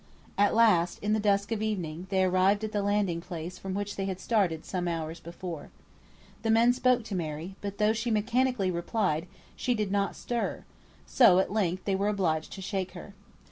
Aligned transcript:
At 0.35 0.55
last, 0.55 0.97
in 1.03 1.13
the 1.13 1.19
dusk 1.19 1.51
of 1.51 1.61
evening, 1.61 2.07
they 2.09 2.23
arrived 2.23 2.63
at 2.63 2.71
the 2.71 2.81
landing 2.81 3.21
place 3.21 3.59
from 3.59 3.75
which 3.75 3.97
they 3.97 4.05
had 4.05 4.19
started 4.19 4.65
some 4.65 4.87
hours 4.87 5.19
before. 5.19 5.69
The 6.41 6.49
men 6.49 6.73
spoke 6.73 7.03
to 7.03 7.15
Mary, 7.15 7.55
but 7.61 7.77
though 7.77 7.93
she 7.93 8.09
mechanically 8.09 8.71
replied, 8.71 9.27
she 9.55 9.75
did 9.75 9.91
not 9.91 10.15
stir; 10.15 10.63
so, 11.05 11.37
at 11.37 11.53
length, 11.53 11.85
they 11.85 11.93
were 11.93 12.07
obliged 12.09 12.51
to 12.53 12.63
shake 12.63 12.93
her. 12.93 13.13